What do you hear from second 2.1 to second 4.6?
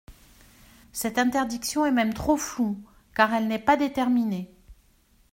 trop floue, car elle n’est pas déterminée.